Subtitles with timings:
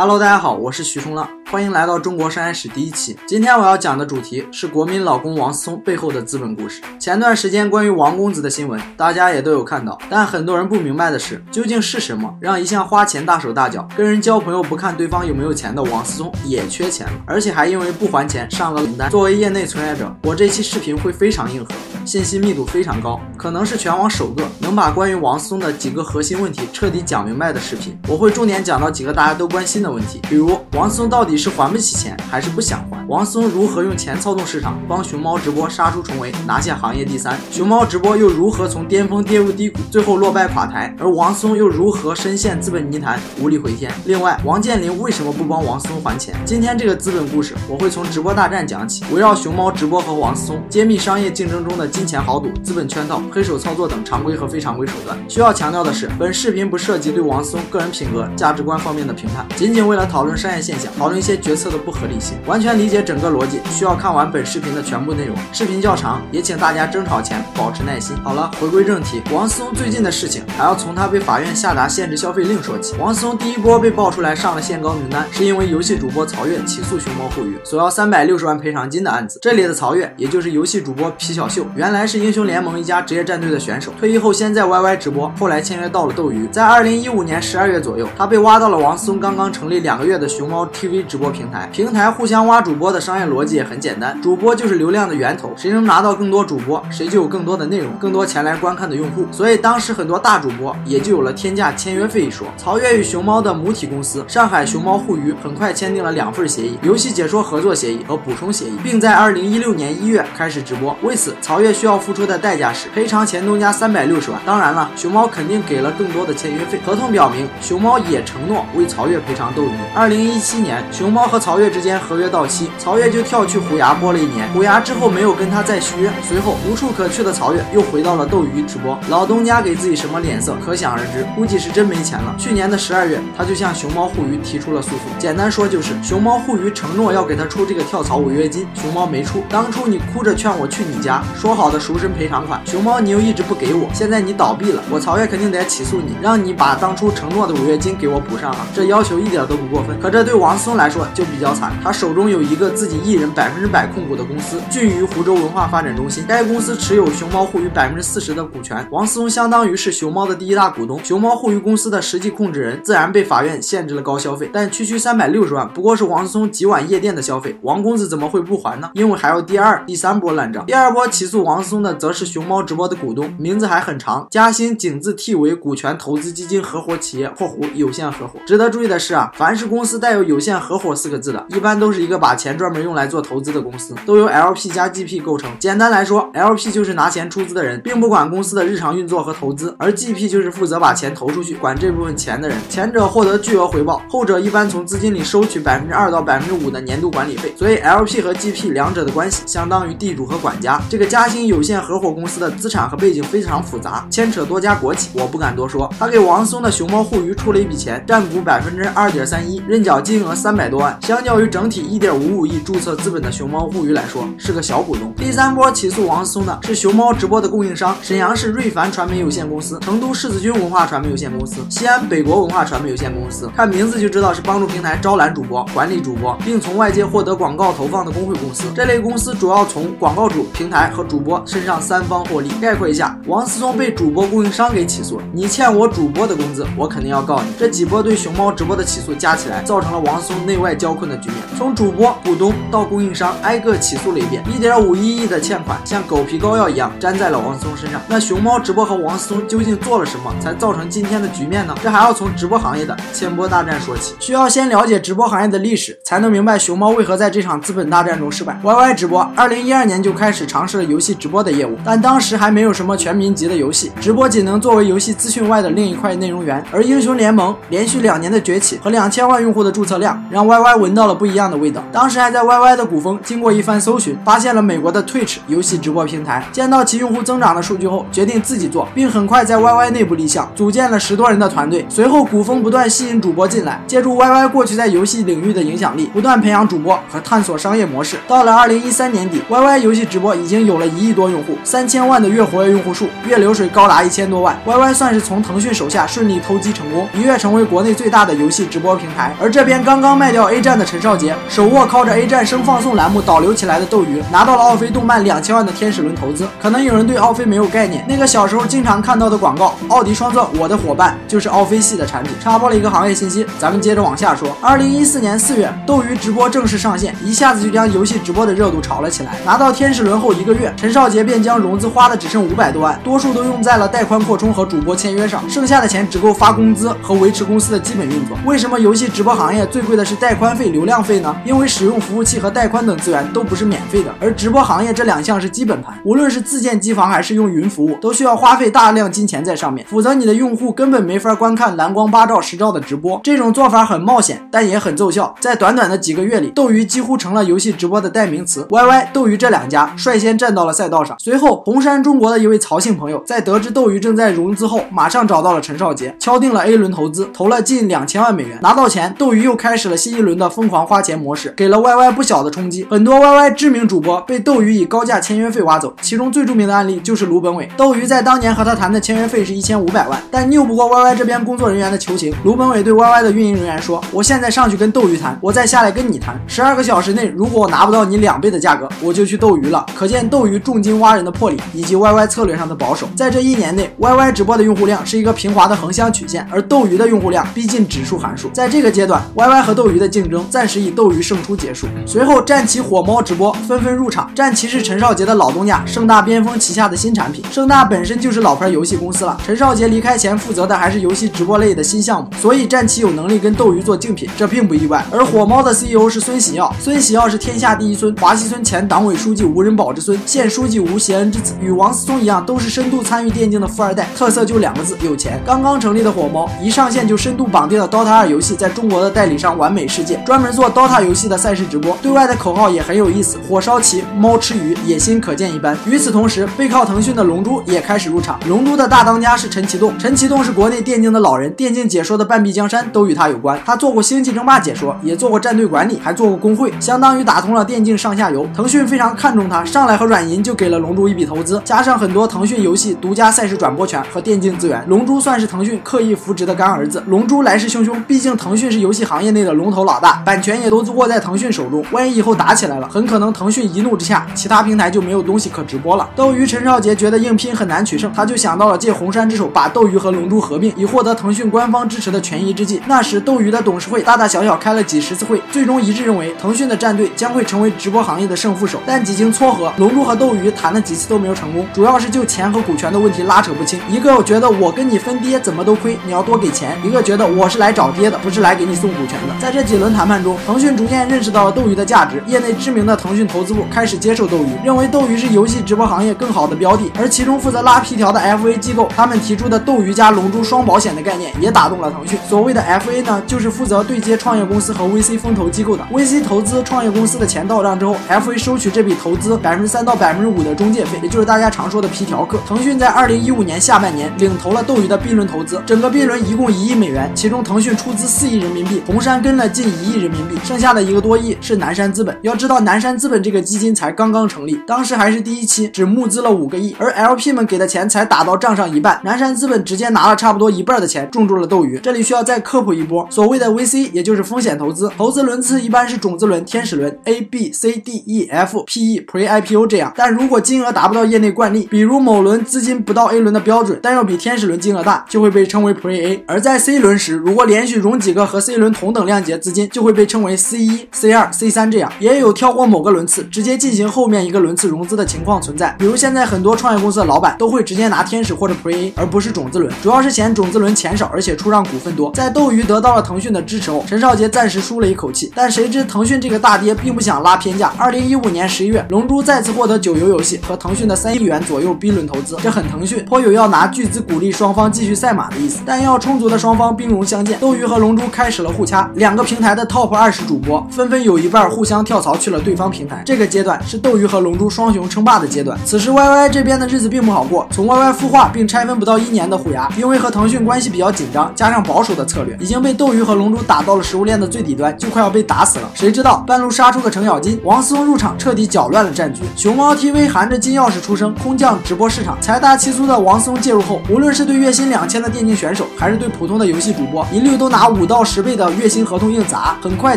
[0.00, 3.16] Hello，大家好，我是徐冲浪，欢迎来到中国商业史第一期。
[3.26, 6.82] 今天我要讲的主题是国民老公王思聪背后的资本故事。
[6.98, 19.10] 前段时间关于王公子的新闻，大家也都有看到，但很多人不明白的是，究竟是什么让一向花钱大手大脚、跟人交朋友不看对方有没有钱的王思聪也缺钱了，而且还因为不还钱上了冷单。
[19.10, 21.70] 作为业内从业者，我这期视频会非常硬核，
[22.04, 27.98] 信息密度非常高，可能是全网首个能把关于王思聪的几个核心问题彻底讲明白的视频。
[28.06, 29.88] 我会重点讲到几个大家都关心的。
[29.88, 32.98] 问题，比如王思聪到底是还不起钱，还是不想还？
[33.08, 37.38] 王思聪如何用钱操纵市场，帮熊猫直播杀出重围，拿下行业第三？
[37.50, 40.94] 熊猫直播又如何从巅峰跌入低谷，最后落败垮台？
[40.98, 43.90] 而王思聪又如何深陷资本泥潭，无力回天？
[44.04, 46.34] 另外，王健林为什么不帮王思聪还钱？
[46.44, 55.18] 今天这个资本故事，我会从直播大战讲起，围绕熊猫直播和王思聪揭秘商业竞争中的金钱豪赌、资本圈套、黑手操作等常规和非常规手段。
[55.28, 59.78] 需要强调的是，本视频不涉及对王思聪个人品格、价值观方面的评判，仅仅。
[59.88, 65.36] 为了讨论商业现象，讨论一些决策的不合理性，完全理解整个逻辑，需要看完本视频的全部内容。
[65.52, 68.16] 视频较长，也请大家争吵前保持耐心。
[68.24, 72.94] 好了，回归正题，王思聪最近的事情，还要从他被法院下达限制消费令说起。
[72.98, 79.38] 王思聪第一波被爆出来上了限高名单，是因为游戏主播曹越起诉熊猫互娱，索要三百六十万赔偿金的案子。
[79.42, 86.48] 这里的曹越，也就是游戏主播皮小秀，原来是英雄联盟一家职业战队的选手，退役后先在 YY 直播，后来签约到了斗鱼。
[86.50, 89.68] 在二零一五年十二月左右，他被挖到了王思聪刚刚成。
[89.68, 99.26] 立两个月的熊猫 TV 直播平台，平台互相挖主播的商业逻辑也很简单，主播就是流量的源头，谁能拿到更多主播，谁就有更多的内容，更多前来观看的用户。
[99.32, 102.46] 所以当时很多大主播也就有了天价签约费一说。
[102.56, 110.96] 曹越与熊猫的母体公司上海熊猫互娱很快签订了两份协议，游戏解说合作协议和补充协议，并在二零一六年一月开始直播。
[111.02, 114.40] 为此，曹越需要付出的代价是赔偿前东家三百六十万。
[114.46, 116.78] 当然了，熊猫肯定给了更多的签约费。
[116.86, 119.48] 合同表明，熊猫也承诺为曹越赔偿。
[119.56, 119.70] 斗鱼。
[119.94, 124.46] 二零一七年，熊熊猫和曹越之间合约到期，曹越就跳去虎牙播了一年。
[124.52, 128.98] 虎牙之后没有跟他再续约，随后无处可去的曹越又回到了斗鱼直播。
[129.08, 132.34] 老东家给自己什么脸色，可想而知，估计是真没钱了。
[132.36, 134.98] 去年的十二月，他就向熊猫互娱提出了诉讼。
[135.18, 139.42] 简单说就是，熊猫互娱承诺要给他出这个跳槽违约金，熊猫没出。
[139.48, 143.88] 当初你哭着劝我去你家，说好的赎身赔偿款，熊猫你又一直不给我。
[143.94, 148.58] 现在你倒闭了，我曹越肯定得起诉你，让你把当初承诺的违约金给我补上了。
[148.74, 149.98] 这要求一点都不过分。
[149.98, 164.50] 可这对王思聪来说就比较惨，他手中有一个自己一人百分之百控股的公司俊娱湖州文化发展中心，该公司持有熊猫互娱百分之四十的股权，王思聪相当于是熊猫的第一大股东，熊猫互娱公司的实际控制人，自然被法院限制了高消费。
[164.52, 168.90] 但区区三百六十万不过是王思聪几晚夜店的消费，王公子怎么会不还呢？
[168.94, 170.64] 因为还有第二、第三波烂账。
[170.66, 178.38] 第二波起诉王思聪的，则是熊猫直播的股东，名字还很长，嘉兴景字 T 为股权投资基金合伙企业（括弧有限合伙）。
[178.46, 185.50] 值得注意的是啊，凡是公司带有有限合伙四个字的，一般都是一个把钱专门用来做投资的公司，都由 LP 加 GP 构成。
[185.58, 192.56] 简单来说，LP 就是拿钱出资的人，并不管公司的日常运作和投资，而 GP 就是负责把钱投出去，管这部分钱的人。
[192.68, 197.52] 前者获得巨额回报，后者一般从资金里收取百分之二到百分之五的年度管理费。
[197.56, 200.80] 所以 LP 和 GP 两者的关系相当于地主和管家。
[200.88, 205.90] 这个嘉兴有限合伙公司的资产和背景非常复杂，牵扯多家国企，我不敢多说。
[205.98, 209.62] 他给王松的熊猫互娱出了一笔钱，占股百分之二点三一。
[209.66, 215.12] 认缴金额三百多万，相较于整体一点五五亿注册资本的熊猫互娱来说，是个小股东。
[215.16, 223.48] 第三波起诉王思聪的是熊猫直播的供应商沈阳市瑞凡传媒有限公司、成都世子君文化传媒有限公司、西安北国文化传媒有限公司。
[223.56, 228.64] 看名字就知道是帮助平台招揽主播、管理主播，并从外界获得广告投放的工会公司。
[228.74, 232.48] 这类公司主要从广告主、平台和主播身上三方获利。
[232.60, 237.52] 概括一下，王思聪被主播供应商给起诉，你欠我主播的工资，我肯定要告你。
[237.58, 239.62] 这几波对熊猫直播的起诉加起来。
[239.68, 248.00] 造成了王思聪内外交困的局面，从主播、股东到供应商，挨个起诉了一遍，一点五一亿的欠款像狗皮膏药一样粘在了王思聪身上。
[248.06, 251.74] 那熊猫直播和王思聪究竟做了什么，才造成今天的局面呢？
[251.82, 258.56] 这还要从直播行业的千波大战说起，需要先了解直播行业的历史，才能明白熊猫为何在这场资本大战中失败。
[258.62, 266.64] YY 直播二零一二年就开始尝试了游戏直播的业务，但当时还没有什么全民级的游戏，直播仅能作为游戏资讯外的另一块内容源。
[266.70, 271.84] 而英雄联盟连续两年的崛起和两千万用用户的注册量让 YY 闻到了不一样的味道。
[271.92, 276.42] 当时还在 YY 的古风，经过一番搜寻，发现了美国的 Twitch 游戏直播平台。
[276.50, 281.84] 见到其用户增长的数据后，决定自己做，并很快在 YY 内部立项，组建了十多人的团队。
[281.90, 288.16] 随后，古风不断吸引主播进来，借助 YY 过去在游戏领域的影响力，不断培养主播和探索商业模式。
[288.26, 294.58] 到了二零一三年底，YY 游戏直播已经有了一亿多用户，三千万的月活跃用户数，月流水高达一千多万。
[294.64, 299.34] YY 算是从腾讯手下顺利偷鸡成功，一跃成为国内最大的游戏直播平台。
[299.40, 306.46] 而这边刚刚卖掉叫 A 站的陈少杰，手握靠着 A 站生放送栏目导流起来的斗鱼，拿到了奥飞动漫两千万的天使轮投资。
[306.62, 312.32] 可能有人对奥飞没有概念，那个小时候经常看到的广告“奥迪双钻，我的伙伴”就是奥飞系的产品。
[312.40, 314.56] 插播了一个行业信息，咱们接着往下说。
[314.60, 319.32] 二零一四年四月，斗鱼直播正式上线，一下子就将游戏直播的热度炒了起来。
[319.44, 328.38] 拿到天使轮后一个月，陈少杰便将融资花的只剩五百多万，多数都用在了带宽扩充和主播签约上，剩下的钱只够发工资和维持公司的基本运作。
[328.44, 331.34] 为什么游戏直播行业最贵的是带带宽费、流量费呢？
[331.42, 343.18] 因为使用服务器和带宽等资源都不是免费的，而直播行业这两项是基本盘，无论是自建机房还是用云服务，都需要花费大量金钱在上面，否则你的用户根本没法观看蓝光八兆、十兆的直播。
[343.24, 345.34] 这种做法很冒险，但也很奏效。
[345.40, 348.66] 在短短的几个月里，斗鱼几乎成了游戏直播的代名词。
[348.68, 351.16] YY、斗鱼这两家率先站到了赛道上。
[351.18, 358.58] 随后，红杉中国的一位曹姓朋友在得知斗鱼正在融资后，马上找到了陈少杰，敲定了 A 轮投资，投了近两千万美元。
[358.60, 362.84] 拿到钱，斗鱼又开始了新一轮的疯狂花钱模式，给了 YY 不小的冲击。
[362.90, 367.68] 很多 YY 知名主播被斗鱼以高价签约费挖走，其中最著名的案例就是卢本伟。
[367.76, 372.34] 斗鱼在当年和他谈的签约费是一千五百万，但拗不过 YY 这边工作人员的求情。
[372.42, 376.36] 卢本伟对 YY 的运营人员说：“我现在上去跟斗鱼谈，我再下来跟你谈。
[376.48, 383.08] 十二个小时内，如果我拿不到你两倍的价格，我就去斗鱼了。”可见斗鱼重金挖人的魄力，以及 YY 策略上的保守。
[383.14, 388.48] 在这一年内，YY 直播的用户量是一个平滑的横向曲线，而斗鱼的用户量逼近指数函数。
[388.50, 391.86] 在这个阶段，YY 和斗鱼的竞争暂时以斗鱼胜出结束。
[392.06, 394.30] 随后，战旗、火猫直播纷纷入场。
[394.34, 397.44] 战旗是陈少杰的老东家，盛大边锋旗下的新产品。
[397.50, 405.04] 盛大本身就是老牌游戏公司了，陈少杰离开前负责的还是游戏直播类的新项目，所以战旗有能力跟斗鱼做竞品，这并不意外。
[405.10, 415.40] 而火猫的 CEO 是孙喜耀，孙喜耀是天下第一孙，华西村前党委书记吴仁宝之孙，现书记吴贤恩之子，与王思聪一样，都是深度参与电竞的富二代，特色就两个字：有钱。
[415.44, 425.76] 刚刚成立的火猫，一上线就深度绑定了 DOTA 二游戏在中国的代理商完美世界，专门做 DOTA 游戏的赛事直播，对外的口号也很有意思：火烧旗，猫吃鱼，野心可见一斑。
[425.84, 438.48] 与此同时，背靠腾讯的龙珠也开始入场，龙珠的大当家是陈其栋，陈其栋是国内电竞的老人，电竞解说的半壁江山都与他有关，他做过星际争霸解说，也做过战队管理，还做过工会，相当于打通了电竞上下游。
[438.54, 447.02] 腾讯非常看重他，上来和软银就给了龙珠一笔投资，加上很多腾讯游戏独家赛事转播权和电竞资源，龙珠算是腾讯刻意扶植的干儿子。
[447.08, 456.08] 龙珠来势汹汹，毕竟腾讯是游戏行业内的龙头头老大，版权也都握在腾讯手中，万一以后打起来了，很可能腾讯一怒之下，其他平台就没有东西可直播了。
[456.16, 462.82] 斗鱼陈少杰觉得硬拼很难取胜，他就想到了借红杉之手把斗鱼和龙珠合并，以获得腾讯官方支持的权宜之计。
[462.88, 468.80] 那时斗鱼的董事会大大小小开了几十次会，最终一致认为腾讯的战队将会成为直播行业的胜负手。
[468.84, 473.78] 但几经撮合，龙珠和斗鱼谈了几次都没有成功，主要是就钱和股权的问题拉扯不清。
[473.88, 479.34] 一个觉得我跟你分爹怎么都亏，你要多给钱；一个觉得我是来找爹的，不是来给你送股权的。
[479.38, 486.90] 在这几轮谈判中，腾讯逐渐认识到了斗鱼的价值，业内知名的腾讯投资部开始接受斗鱼，认为斗鱼是游戏直播行业更好的标的。
[486.98, 492.18] 而其中负责拉皮条的 FA 机构，他们提出的斗鱼加龙珠双保险的概念也打动了腾讯。
[492.26, 495.86] 所谓的 FA 呢，就是负责对接创业公司和 VC 风投机构的。
[495.92, 502.38] VC 投资创业公司的钱到账之后，FA 收取这笔投资百分之三到百分之五的中介费，也就是大家常说的皮条客。
[502.48, 512.16] 腾讯在二零一五年下半年领投了斗鱼的 B 轮投资，整个 B 轮一共一亿美元，其中腾讯出资四亿人民币，红杉跟了近一亿人民币，剩下的一个多亿是南山资本。
[512.22, 521.80] 要知道，南山资本这个基金才刚刚成立，当时还是第一期，只募资了五个亿，而 LP 们给的钱才打到账上一半，南山资本直接拿了差不多一半的钱种住了斗鱼。
[521.82, 536.24] 这里需要再科普一波，所谓的 VC 也就是风险投资，投资轮次一般是种子轮、天使轮 A、B、C、D、E、F、PE、Pre IPO 这样，但如果金额达不到业内惯例，比如某轮资金不到 A 轮的标准，但要比天使轮金额大，就会被称为 Pre A。
[536.28, 541.90] 而在 C 轮时，如果连续融几个和 C 轮同等量级资金，就会被称为 C 一、C 二、C 三这样。
[541.98, 545.74] 也有跳过某个轮次，直接进行后面一个轮次融资的情况存在。
[545.78, 552.12] 比如现在很多创业公司的老板都会直接拿天使或者 Pre A，而不是种子轮，主要是嫌种子轮钱少，而且出让股份多。
[552.12, 555.32] 在斗鱼得到了腾讯的支持后，陈少杰暂时舒了一口气。
[555.34, 557.72] 但谁知腾讯这个大爹并不想拉偏价。
[557.78, 565.60] 二零一五年十一月，龙珠再次获得九游游戏和腾讯的三亿元左右 B 轮投资，这很腾讯，颇有要拿巨资鼓励双方继续赛马的意思。
[565.64, 573.04] 但要充足的双方兵戎相见，斗鱼和龙珠开始了互掐，两个平平台的 Top 二十主播纷纷有一半互相跳槽去了对方平台。
[573.06, 575.56] 这个阶段是斗鱼和龙珠双雄称霸的阶段。
[575.64, 585.70] 此时 YY 这边的日子并不好过，从 YY 孵化并拆分不到一年的虎牙，因为和腾讯关系比较紧张，加上保守的策略，已经被斗鱼和龙珠打到了食物链的最底端，就快要被打死了。
[585.72, 589.22] 谁知道半路杀出个程咬金，王思聪入场彻底搅乱了战局。
[589.36, 599.96] 熊猫 TV 含着金钥匙出生，空降直播市场，财大气粗的王思聪介入后，无论是对月薪两千的电竞选手，还是对普通的游戏主播，一律都拿五到十倍的月薪合同硬砸，很快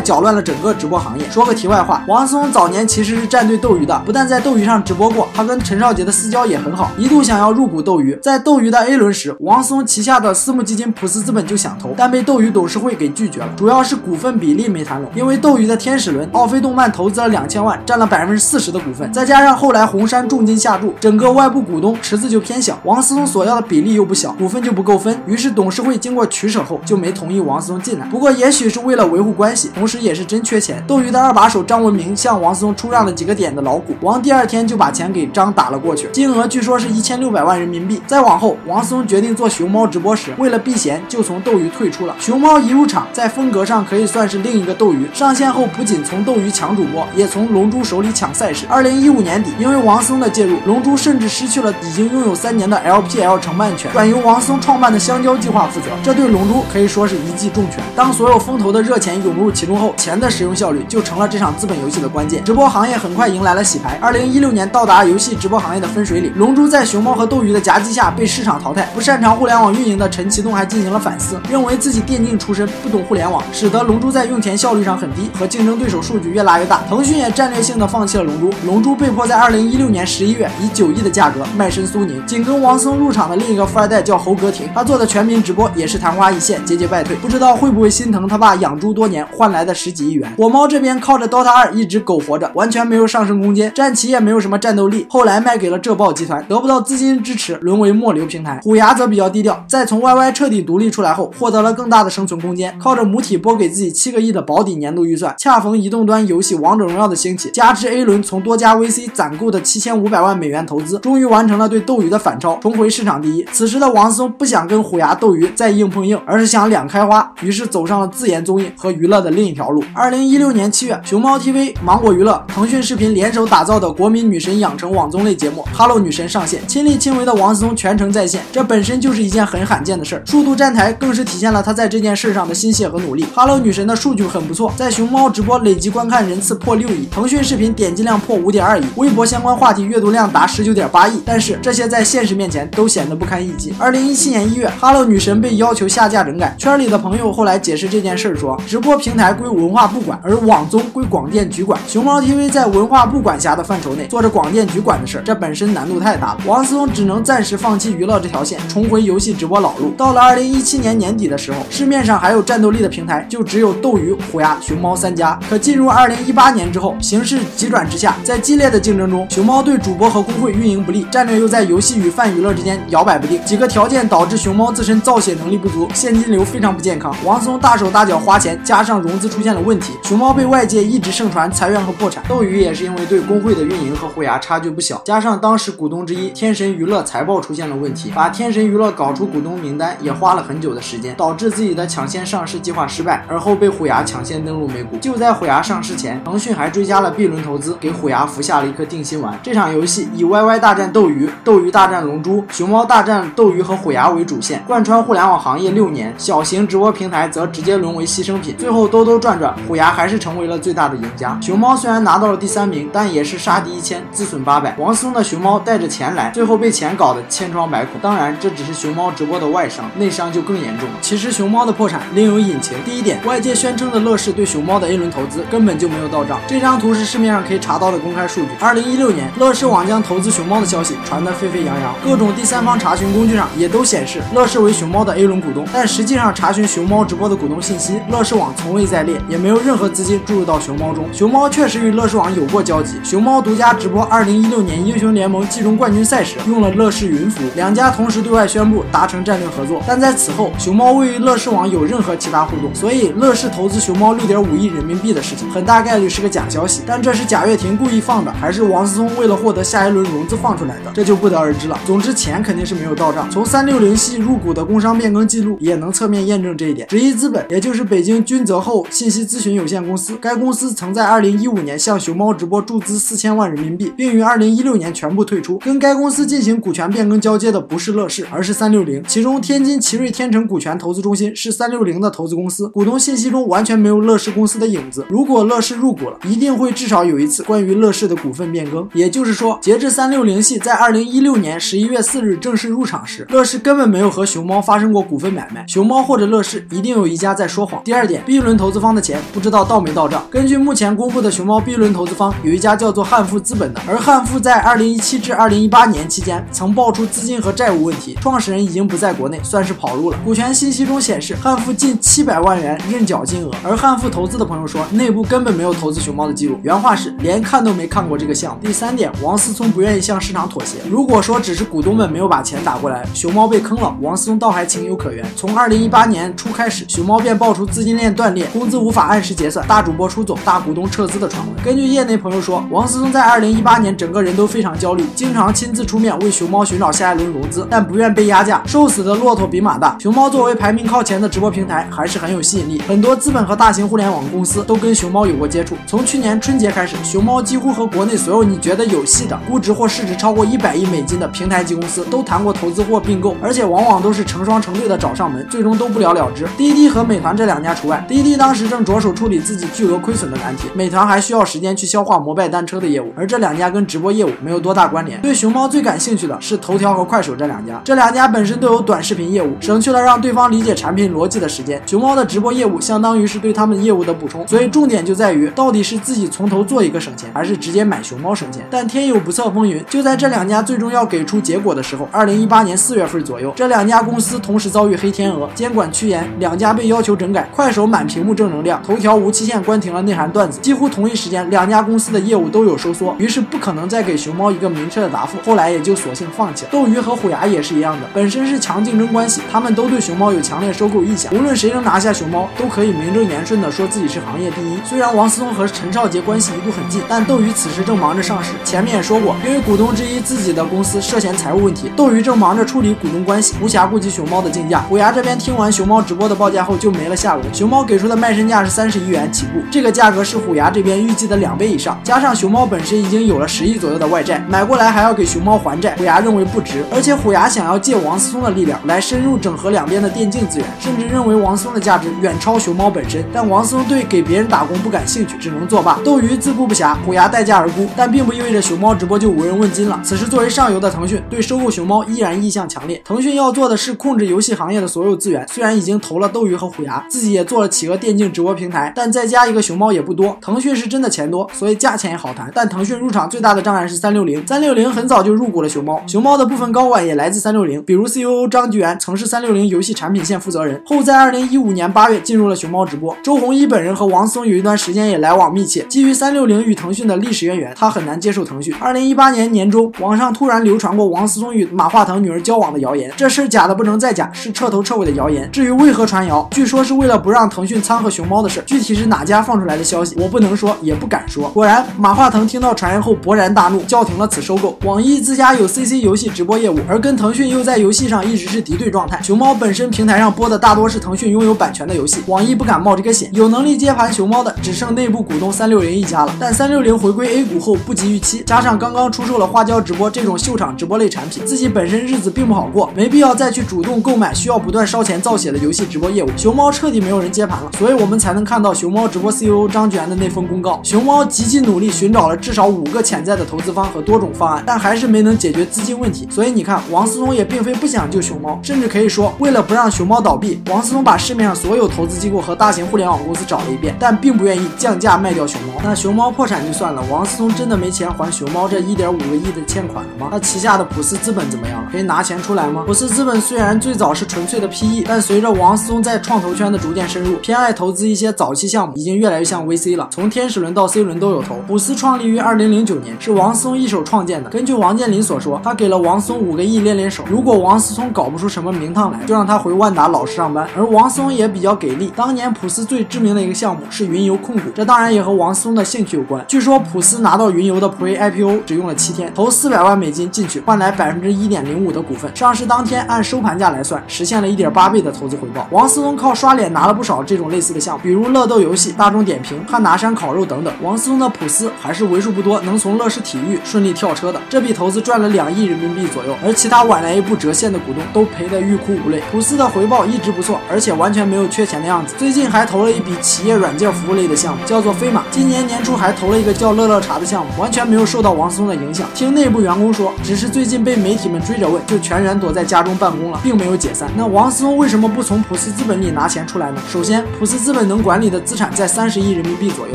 [0.00, 1.28] 搅乱了整个直播行业。
[1.30, 8.16] 说个题外话，王思聪早年其实是站队斗鱼的，不但在斗鱼上直播过，他跟陈少杰的私交也很好，一度想要入股斗鱼。
[8.22, 15.10] 在斗鱼的 A 轮时，王思聪旗下的私募基金普斯资本就想投，但被斗鱼董事会给拒绝了，主要是股份比例没谈拢。
[15.14, 25.18] 因为斗鱼的天使轮奥飞动漫投资了两千万，占了百分之四十的股份，再加上后来红杉重金下注，整个外部股东池子就偏小，王思聪所要的比例又不小，股份就不够分。
[25.26, 28.06] 于是董事会经过取舍后，就没同意王思聪进来。
[28.06, 38.02] 不过也许是为了维护关系，同时也是真缺钱，斗鱼的二把手张文明向王思聪出让了几个点的老股，王第二天就把钱给张打了过去，金额据说是一千六百万人民币。
[38.06, 42.14] 再往后，王思聪决定做熊猫直播时，为了避嫌，就从斗鱼退出了。
[42.18, 48.66] 熊猫一入场，在风格上可以算是另一个斗鱼，上线后不仅从斗鱼抢主播，也从龙珠手里抢赛事。
[48.68, 55.86] 二零一五年底，因为王思聪的介入，龙珠甚至失去了已经拥有三年的 LPL 承办权，转由王思聪创办的香蕉计划负责。
[56.02, 57.82] 这对龙珠可以说是一记重拳。
[57.94, 62.44] 当所有风投的热钱涌入其中后，钱的使用效率就成了这场资本游戏的关键。
[62.44, 63.98] 直播行业很快迎来了洗牌。
[64.00, 68.88] 二零一六年到达游戏直播行业的分水岭，龙珠在熊猫和斗鱼的夹击下被市场淘汰。
[68.94, 76.82] 不擅长互联网运营的陈其东还进行了反思，认为自己电竞出身，不懂互联网，使得龙珠在用钱效率上很低，和竞争对手数据越拉越大。
[76.88, 82.24] 腾讯也战略性的放弃了龙珠，龙珠被迫在二零一六年十一月以九亿的价格卖身苏宁。
[82.26, 87.16] 紧跟王思聪入场的另一个富二代叫侯格廷，他做的全民直播也是昙花一现，节节败退。
[87.16, 90.32] 不知道会不会心疼他爸养猪多多年换来的十几亿元？
[90.38, 95.04] 火猫这边靠着 DOTA 二一直苟活着，完全没有上升空间，战旗也没有什么战斗力。
[95.10, 98.60] 后来卖给了浙报集团，得不到资金支持，沦为末流平台。
[98.62, 113.44] 虎牙则比较低调，在从 YY 彻底独立出来后，获得了更大的生存空间，靠着母体拨给自己七个亿的保底年度预算，恰逢移动端游戏王者荣耀的兴起，加之 A 轮从多家 VC 攒够的七千五百万美元投资，终于完成了对斗鱼的反超，重回市场第一。
[113.50, 119.84] 此时的王思聪不想跟虎牙斗鱼再硬碰硬，而是想两开花，于是走上了自研综艺和娱乐的另一条路。
[119.94, 130.22] 二零一六年七月，熊猫 TV、芒果娱乐、腾讯视频联手打造的国民女神养成网综类节目《Hello 女神》上线，亲力亲为的王思聪全程在线，这本身就是一件很罕见的事儿。
[130.26, 133.24] 数度站台更是体现了他在这件事上的心血和努力。
[133.32, 141.22] Hello 女神的数据很不错，在熊猫直播累计观看人次破六亿，腾讯视频点击量破五点二亿，微博相关话题阅读量达十九点八亿。
[141.24, 143.72] 但是这些在现实面前都显得不堪一击。
[143.78, 151.78] 二零一七年一月，Hello 女神被要求下架整改，圈里的朋友后来解释这件事儿说，直播平台归文化部管，而网综归广电局管。
[151.86, 156.38] 熊猫 TV 在文化部管辖的范畴内做着广电局管的事，这本身难度太大了。
[156.46, 159.92] 王思聪只能暂时放弃娱乐这条线，重回游戏直播老路。
[159.94, 165.38] 到了二零一七年年底的时候，市面上还有战斗力的平台就只有斗鱼、虎牙、熊猫三家。
[165.50, 173.38] 可进入二零一八年之后，形势急转直下，在激烈的竞争中，熊猫对主播和工会运营不利，战略又在游戏与泛娱乐之间摇摆不定。
[173.44, 177.14] 几个条件导致熊猫自身造血能力不足，现金流非常不健康。
[177.22, 182.22] 王思聪大手大脚花钱，加上融资出现了问题，熊猫被外界一直盛传裁员和破产。
[182.28, 194.96] 斗鱼也是因为对工会的运营和虎牙差距不小，加上当时股东之一天神娱乐财报出现了问题，把天神娱乐搞出股东名单也花了很久的时间，导致自己的抢先上市计划失败，而后被虎牙抢先登陆美股。
[194.98, 199.38] 就在虎牙上市前，腾讯还追加了 B 轮投资，给虎牙服下了一颗定心丸。
[199.42, 208.51] 这场游戏以 YY 大战斗鱼、斗鱼大战龙珠、熊猫大战斗鱼和虎牙为主线，贯穿互联网行业六年，小型直播平台则直接沦为牺牲品。
[208.52, 211.38] 最后兜兜转转，虎牙还是成为了最大的赢家。
[211.40, 214.74] 熊猫虽然拿到了第三名，但也是杀敌一千，自损八百。
[214.78, 218.00] 王思聪的熊猫带着钱来，最后被钱搞得千疮百孔。
[218.00, 220.94] 当然，这只是熊猫直播的外伤，内伤就更严重了。
[221.00, 222.76] 其实熊猫的破产另有隐情。
[222.84, 226.40] 第一点，外界宣称的乐视对熊猫的 A 轮投资根本就没有到账。
[226.46, 228.48] 这张图是市面上可以查到的公开数据。
[228.58, 235.64] 二零一六年，乐视网将投资熊猫的消息传得沸沸扬扬，各种第三方查询工具上也都显示乐视为熊猫的 A 轮股东。
[235.72, 241.06] 但实际上查询熊猫直播的股东信息，乐视网网从未在列，也没有任何资金注入到熊猫中。
[241.12, 242.96] 熊猫确实与乐视网有过交集。
[243.04, 249.80] 熊猫独家直播二零一六年英雄联盟季中冠军赛时用了乐视云服务，两家同时对外宣布达成战略合作。
[249.86, 256.82] 但在此后，熊猫未与乐视网有任何其他互动，所以乐视投资熊猫六点五亿人民币的事情，很大概率是个假消息。
[256.84, 261.78] 但这是贾跃亭故意放的，还是王思聪为了获得下一轮融资放出来的，这就不得而知了。
[261.86, 263.30] 总之，钱肯定是没有到账。
[263.30, 266.88] 从三六零系入股的工商变更记录也能侧面验证这一点。
[266.88, 275.58] 直一资本，也就是北京君泽厚信息咨询有限公司，该公司曾在二零一五年向熊猫直播注资四千万人民币，并于二零一六年全部退出。
[275.58, 279.04] 跟该公司进行股权变更交接的不是乐视，而是三六零。
[279.06, 285.04] 其中，天津奇瑞天成股权投资中心是三六零的投资公司，股东信息中完全没有乐视公司的影子。
[285.10, 288.88] 如果乐视入股了，一定会至少有一次关于乐视的股份变更。
[288.94, 295.66] 也就是说，截至三六零系在二零一六年十一月四日正式入场时，乐视根本没有和熊猫发生过股份买卖。
[295.68, 297.82] 熊猫或者乐视一定有一家在说谎。
[297.84, 300.24] 第二点，B 轮投资方的钱不知道到没到账。
[300.30, 310.18] 根据目前公布的熊猫 B 轮投资方，有一家叫做汉富资本的，而汉富在二零一七至二零一八年期间曾爆出资金和债务问题，创始人已经不在国内，算是跑路了。
[310.24, 318.60] 股权信息中显示，汉富近七百万元认缴金额，而汉富投资的朋友说，内部根本没有投资熊猫的记录，原话是连看都没看过这个项目。
[318.66, 320.78] 第三点，王思聪不愿意向市场妥协。
[320.88, 325.24] 如果说只是股东们没有把钱打过来，熊猫被坑了，王思聪倒还情有可原。
[325.36, 331.64] 从二零一八年初开始，熊猫便爆出资金链断裂、工资无法按时结算、大主播出走、大股东撤资的传闻。
[331.64, 338.62] 根据业内朋友说，王思聪在二零一八年整个人都非常焦虑，经常亲自出面为熊猫寻找下一轮融资，但不愿被压价。
[338.66, 342.80] 瘦死的骆驼比马大，熊猫作为排名靠前的直播平台，还是很有吸引力。
[342.86, 345.76] 很多资本和大型互联网公司都跟熊猫有过接触。
[345.86, 356.46] 从去年春节开始，熊猫几乎和国内所有你觉得有戏的、估值或市值超过一百亿美金的平台级公司都谈过投资或并购，而且往往都是成双成对的找上门，最终都不了了之。
[356.56, 357.91] 滴滴和美团这两家除外。
[358.08, 365.20] 滴滴当时正着手处理自己巨额亏损的难题，美团还需要时间去消化摩拜单车的业务，而这两家跟直播业务没有多大关联。
[365.20, 371.80] 对熊猫最感兴趣的是头条和快手这两家，这两家本身都有短视频业务，省去了让对方理解产品逻辑的时间。
[371.86, 378.66] 熊猫的直播业务相当于是对他们业务的补充，所以重点就在于到底是自己从头做一个省钱，还是直接买熊猫省钱。
[378.70, 387.48] 但天有不测风云，就在这两家最终要给出结果的时候，二零一八年四月份左右，这两家公司同时遭遇黑天鹅，监管趋严，两家被要求整改。
[387.54, 390.60] 快手满屏幕正能量，头条无期限关停了内涵段子。
[390.60, 395.38] 几乎同一时间，两家公司的业务都有收缩，于是不可能再给熊猫一个明确的答复。
[395.44, 396.70] 后来也就索性放弃了。
[396.70, 401.32] 斗鱼和虎牙也是一样的，本身是强竞争关系，他们都对熊猫有强烈收购意向。
[401.34, 404.78] 无论谁能拿下熊猫，都可以名正言顺的说自己是行业第一。
[404.84, 408.52] 虽然王思聪和陈少杰关系一度很近，但斗鱼此时正忙着上市。
[408.64, 414.80] 前面也说过，因为股东之一自己的公司涉嫌财务问题，斗鱼正忙着处理股东关系，无暇顾及熊猫的竞价。
[414.88, 417.54] 虎牙这边听完熊猫直播的报价后就没了下文。
[417.54, 426.84] 熊猫给出的卖身价是三十亿元起步，这个价格是虎牙这边预计的两倍以上，加上熊猫本身已经有了十亿左右的外债，买过来还要给熊猫还债，虎牙认为不值。
[426.92, 433.24] 而且虎牙想要借王思聪的力量来深入整合两边的电竞资源，甚至认为王思聪的价值远超熊猫本身。
[433.32, 435.98] 但王思聪对给别人打工不感兴趣，只能作罢。
[436.04, 439.98] 斗鱼自顾不暇，虎牙待价而沽，但并不意味着熊猫直播就无人问津了。
[440.04, 445.48] 此时作为上游的腾讯对收购熊猫依然意向强烈，腾讯要做的是控制游戏行业的所有资源。
[445.48, 450.36] 虽然已经投了斗鱼和虎牙，自己也做了企鹅电竞直播平台，但再加一个熊猫也不多。
[450.40, 452.50] 腾讯是真的钱多，所以价钱也好谈。
[452.54, 463.16] 但腾讯入场最大的障碍是三六零，三六零很早就入股了熊猫，熊猫的部分高管也来自三六零，比如 COO 张菊元曾是三六零游戏产品线负责人，后在二零一五年八月进入了熊猫直播。
[463.22, 465.82] 周鸿祎本人和王思聪有一段时间也来往密切。
[465.84, 468.74] 基于三六零与腾讯的历史渊源，他很难接受腾讯。
[468.80, 475.48] 二零一八年年中，网上突然流传过王思聪与马化腾女儿交往的谣言，这事假的不能再假，是彻头彻尾的谣言。
[475.52, 481.50] 至于为何传谣，据说是为了不让腾讯仓和熊猫的事，具体是哪家放出来的消息，我不能说，也不敢说。
[481.50, 484.78] 果然，马化腾听到传言后勃然大怒，叫停了此收购。
[484.84, 489.20] 网易自家有 CC 游戏直播业务，而跟腾讯又在游戏上一直是敌对状态。
[489.22, 493.28] 熊猫本身平台上播的大多是腾讯拥有版权的游戏，网易不敢冒这个险。
[493.34, 496.34] 有能力接盘熊猫的，只剩内部股东三六零一家了。
[496.40, 506.28] 但三六零回归 A 股后不及预期，加上刚刚出售了花椒直播这种秀场直播类产品，自己本身日子并不好过，没必要再去主动购买需要不断烧钱造血的游戏直播业务。
[506.36, 510.80] 熊猫彻底没有人接接盘了，所以我们才能看到熊猫直播 CEO 张娟的那封公告。
[510.84, 516.28] 熊猫极其努力寻找了至少五个潜在的投资方和多种方案，但还是没能解决资金问题。
[516.30, 525.80] 所以你看，王思聪也并非不想救熊猫，甚至可以说，为了不让熊猫倒闭，王思聪把市面上所有投资机构和大型互联网公司找了一遍，但并不愿意降价卖掉熊猫。
[525.82, 530.28] 那熊猫破产就算了，王思聪真的没钱还熊猫这一点五个亿的欠款了吗？
[530.30, 531.88] 那旗下的普思资本怎么样了？
[531.90, 532.84] 可以拿钱出来吗？
[532.86, 540.08] 普思资本虽然最早是纯粹的 PE，但随着王思聪在创投圈的逐渐深入，偏爱投资一些早期项目，已经越来越像 VC 了。
[540.10, 541.56] 从天使轮到 C 轮都有投。
[541.66, 544.50] 普思创立于二零零九年，是王思聪一手创建的。
[544.50, 550.66] 根据王健林所说，他给了王思聪五个亿练练手，如果王思聪搞不出什么名堂来，就让他回万达老实上班。
[550.76, 556.44] 而王思聪也比较给力，当年普思最知名的一个项目是云游控股，这当然也和王思聪的兴趣有关。
[556.48, 562.34] 据说普思拿到云游的 Pre IPO 只用了七天，投四百万美金进去，换来百分之一点零五的股份。
[562.34, 565.66] 上市当天按收盘价来算，实现了一点八倍的投资回报。
[565.70, 570.72] 王思聪靠刷脸拿了不少这种类似的项目，比如乐豆游戏、大众点评、汉拿山烤肉等等。
[570.82, 579.22] 王思聪的普思还是为数不多能从乐视体育顺利跳车的，这笔投资赚了两亿人民币左右，而其他晚来一步折现的股东都赔得欲哭无泪。
[579.30, 582.14] 普思的回报一直不错，而且完全没有缺钱的样子。
[582.18, 585.22] 最近还投了一笔企业软件服务类的项目，叫做飞马。
[585.30, 589.08] 今年年初还投了一个叫乐乐茶的项目，完全没有受到王思聪的影响。
[589.14, 594.10] 听内部员工说，只是最近被媒体们追着问，就全员躲在家中办公了，并没有解散。
[594.16, 596.80] 那王思聪为什么不从普斯资本里拿钱出来呢？
[596.88, 599.94] 首首先，普斯资本能管理的资产在三十亿人民币左右，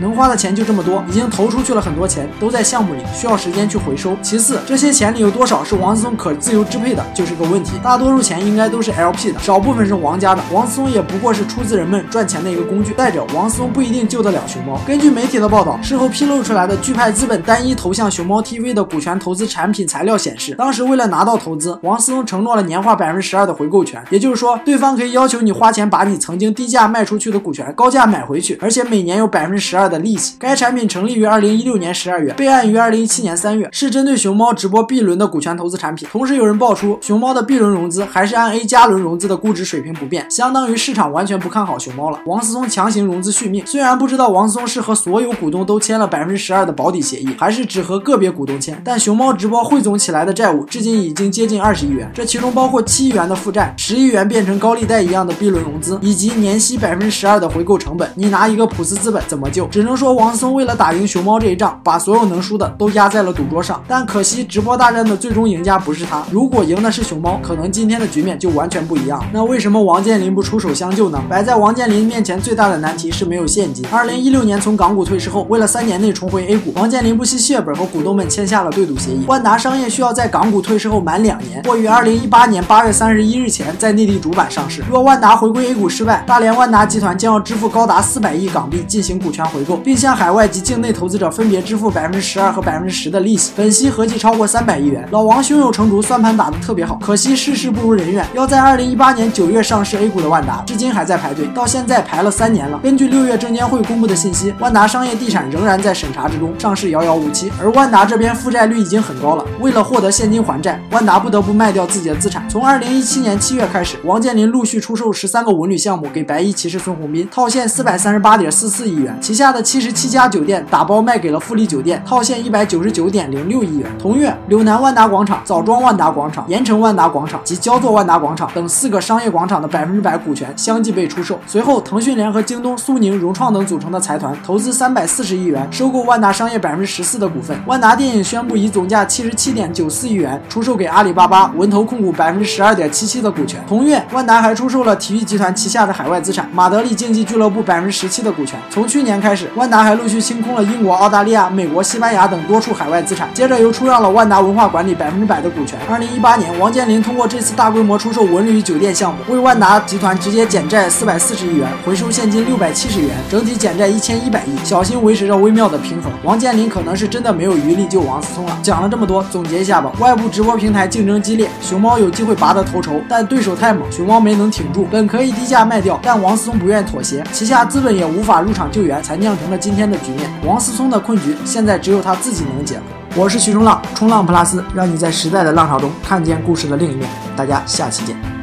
[0.00, 4.16] 能花的钱就这么多，已经投出去了很多钱，都在项目里，需要时间去回收。
[4.22, 7.72] 其次，这些钱里有多少是王思聪可自由支配的，就是个问题。
[7.82, 10.42] 大多数钱应该都是 LP 的，少部分是王家的。
[10.50, 12.94] 王思聪也不过是出资人们赚钱的一个工具。
[12.94, 14.80] 再者，王思聪不一定救得了熊猫。
[14.86, 30.36] 根据媒体的报道，事后披露出来的钜派资本单一投向熊猫 TV 的股权投资产品材料显示，当时为了拿到投资，王思聪承诺了年化百分之十二的回购权，也就是说，对方可以要求你花钱把你曾经低价卖出去的股权高价买回去，而且每年有百分之十二的利息。
[30.38, 36.08] 该产品成立于二零一六年十二月，备案于二零一七年三月，是针对熊猫直播 B 轮的股权投资产品。
[36.10, 42.20] 同时有人爆出，熊猫的 B 轮融资还是按 A 加轮融资的估值水平不变，相当于市场完全不看好熊猫了。
[42.26, 58.08] 王思聪强行融资续命，虽然不知道王思聪是和所有股东都签了百分之十二的保底协议，还是只和个别股东签，但熊猫直播汇总起来的债务至今已经接近二十亿元，这其中包括七亿元的负债，十亿元变成高利贷一样的 B 轮融资，以及年息百分之十二的回购成本。
[58.14, 59.66] 你拿一个普斯资本怎么救？
[59.66, 63.82] 只能说王思聪为了打赢熊猫这一仗，把所有能输的都压在了赌桌上。
[63.88, 69.24] 但可惜直播大战的最终赢家不是他，如果赢的是熊猫，可能今天的局面就完全不一样。
[69.32, 71.22] 那为什么王健林不出手相救呢？
[71.28, 73.86] 摆在王健林面前最大的难题是没有现金。
[73.90, 79.24] 二零一六年从港股退市后，为了三年内重回 A 股，王健林不惜血本和股东们签下了对赌协议。
[79.26, 84.82] 万达商业需要在港股退市后满两年，或于二零一八年八月三十一日前在内地主板上市。
[84.90, 95.06] 若万达回归 A 股失败，大连万万达集团将要支付高达四百亿港币进行股权回购，并向海外及境内投资者分别支付百分之十二和百分之十的利息，本息合计超过三百亿元。
[95.12, 102.80] 老王胸有成竹，算盘打得特别好，可惜世事不如人愿，要在二零一八年九月上市 A 股的万达，至今还在排队，到现在排了三年了。
[102.82, 107.52] 根据六月证监会公布的信息，万达商业地产仍然在审查之中，上市遥遥无期。
[107.60, 112.44] 而万达这边负债率已经很高了，为了获得现金还债，万达不得不卖掉自己的资产。
[112.50, 123.88] 从二零一七年七月开始，王健林陆续出售十三个文旅项目给白衣骑士孙宏斌，套现四百三十八点四四亿元，旗下的七十七家酒店打包卖给了富力酒店，套现一百九十九点零六亿元。
[123.98, 131.38] 同月，柳南万达广场、枣庄万达广场、盐城万达广场及焦作万达广场等四个商业广场的百分之百股权相继被出售。
[131.46, 137.54] 随后，腾讯联合京东、苏宁、融创等组成的财团投资三百四十亿元收购万达商业百分之十四的股份。
[137.66, 143.62] 万达电影宣布以总价七十七点九四亿元出售给阿里巴巴、文投控股百分之十二点七七的股权。
[143.68, 148.58] 同月，万达还出售了体育集团旗下的海外资产马德里竞技俱乐部百分之十七的股权。
[148.70, 155.78] 从去年开始，万达还陆续清空了英国、澳大利亚、美国、西班牙等多处海外资产，接着又出让了万达文化管理百分之百的股权。
[155.90, 166.12] 二零一八年，王健林通过这次大规模出售文旅酒店项目，为万达集团直接减债四百四十亿元，回收现金六百七十元，整体减债一千一百亿，小心维持着微妙的平衡。
[166.22, 168.58] 王健林可能是真的没有余力救王思聪了。
[168.62, 169.92] 讲了这么多，总结一下吧。
[169.98, 174.86] 外部直播平台竞争激烈，熊猫有机会拔得头筹，但对手太猛，熊猫没能挺住。
[174.90, 180.30] 本可以低价卖掉，但王王思聪不愿妥协，旗下资本也无法入场救援，才酿成了今天的局面。
[180.44, 182.78] 王思聪的困局，现在只有他自己能解。
[183.14, 187.08] 我是徐冲浪，冲浪 plus 让你在时代的浪潮中看见故事的另一面。
[187.34, 188.35] 大家下期见。